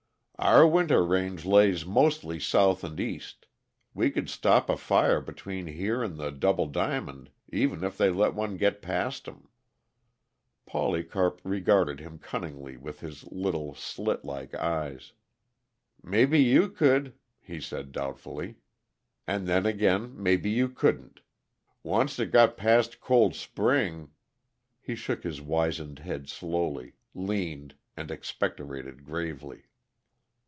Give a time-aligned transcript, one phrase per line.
[0.43, 3.45] "Our winter range lays mostly south and east;
[3.93, 8.33] we could stop a fire between here and the Double Diamond, even if they let
[8.33, 9.49] one get past 'em."
[10.65, 15.13] Polycarp regarded him cunningly with his little, slitlike eyes.
[16.01, 18.55] "Mebbe you could," he said doubtfully.
[19.27, 21.19] "And then again, mebbe you couldn't.
[21.85, 24.09] Oncet it got past Cold Spring"
[24.81, 29.65] He shook his wizened head slowly, leaned, and expectorated gravely.